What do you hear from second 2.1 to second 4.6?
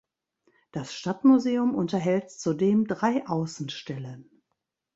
zudem drei Außenstellen.